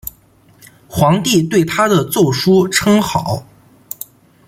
[0.87, 3.45] 皇帝对他的奏疏称好。